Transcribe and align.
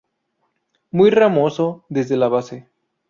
Muy 0.89 1.11
ramoso 1.11 1.85
desde 1.87 2.17
la 2.17 2.27
base. 2.27 2.67